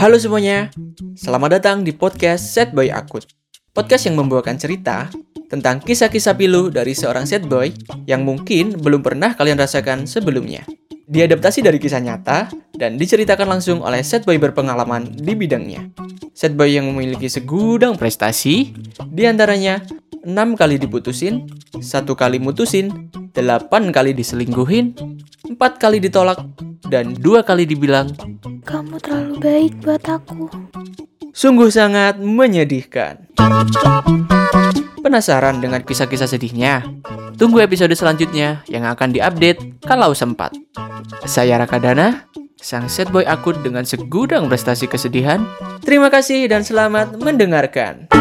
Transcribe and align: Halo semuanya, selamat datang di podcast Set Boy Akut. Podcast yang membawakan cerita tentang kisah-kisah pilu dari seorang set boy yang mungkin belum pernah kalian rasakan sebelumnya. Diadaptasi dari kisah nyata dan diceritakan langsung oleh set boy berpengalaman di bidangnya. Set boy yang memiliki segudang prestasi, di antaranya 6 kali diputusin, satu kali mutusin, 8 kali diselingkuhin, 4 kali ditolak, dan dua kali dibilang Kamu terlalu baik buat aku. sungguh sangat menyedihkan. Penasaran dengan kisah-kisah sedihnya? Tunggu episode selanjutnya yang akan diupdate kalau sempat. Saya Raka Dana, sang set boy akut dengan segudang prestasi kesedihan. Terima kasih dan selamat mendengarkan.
Halo 0.00 0.16
semuanya, 0.16 0.72
selamat 1.12 1.60
datang 1.60 1.84
di 1.84 1.92
podcast 1.92 2.56
Set 2.56 2.72
Boy 2.72 2.88
Akut. 2.88 3.28
Podcast 3.76 4.08
yang 4.08 4.16
membawakan 4.16 4.56
cerita 4.56 5.12
tentang 5.52 5.84
kisah-kisah 5.84 6.40
pilu 6.40 6.72
dari 6.72 6.96
seorang 6.96 7.28
set 7.28 7.44
boy 7.44 7.68
yang 8.08 8.24
mungkin 8.24 8.80
belum 8.80 9.04
pernah 9.04 9.36
kalian 9.36 9.60
rasakan 9.60 10.08
sebelumnya. 10.08 10.64
Diadaptasi 11.04 11.60
dari 11.60 11.76
kisah 11.76 12.00
nyata 12.00 12.48
dan 12.72 12.96
diceritakan 12.96 13.60
langsung 13.60 13.84
oleh 13.84 14.00
set 14.00 14.24
boy 14.24 14.40
berpengalaman 14.40 15.04
di 15.20 15.36
bidangnya. 15.36 15.84
Set 16.32 16.56
boy 16.56 16.72
yang 16.72 16.88
memiliki 16.88 17.28
segudang 17.28 18.00
prestasi, 18.00 18.72
di 19.12 19.28
antaranya 19.28 19.84
6 20.24 20.32
kali 20.56 20.80
diputusin, 20.80 21.44
satu 21.76 22.16
kali 22.16 22.40
mutusin, 22.40 23.12
8 23.36 23.68
kali 23.92 24.16
diselingkuhin, 24.16 24.96
4 25.48 25.56
kali 25.76 26.00
ditolak, 26.00 26.40
dan 26.90 27.14
dua 27.14 27.46
kali 27.46 27.62
dibilang 27.64 28.10
Kamu 28.66 28.98
terlalu 28.98 29.34
baik 29.38 29.72
buat 29.86 30.02
aku. 30.10 30.50
sungguh 31.30 31.70
sangat 31.70 32.18
menyedihkan. 32.18 33.30
Penasaran 35.00 35.62
dengan 35.62 35.80
kisah-kisah 35.80 36.28
sedihnya? 36.28 36.84
Tunggu 37.40 37.64
episode 37.64 37.94
selanjutnya 37.96 38.60
yang 38.68 38.84
akan 38.84 39.16
diupdate 39.16 39.80
kalau 39.80 40.12
sempat. 40.12 40.52
Saya 41.24 41.56
Raka 41.56 41.80
Dana, 41.80 42.28
sang 42.60 42.84
set 42.84 43.08
boy 43.08 43.24
akut 43.24 43.56
dengan 43.64 43.88
segudang 43.88 44.52
prestasi 44.52 44.84
kesedihan. 44.84 45.40
Terima 45.80 46.12
kasih 46.12 46.44
dan 46.52 46.60
selamat 46.60 47.16
mendengarkan. 47.16 48.12